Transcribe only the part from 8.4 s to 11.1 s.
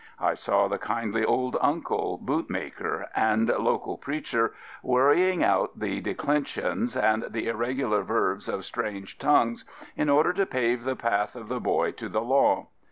of strange tongues inotder to pave the